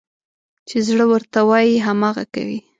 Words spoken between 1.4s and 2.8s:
وايي، هماغه کوي.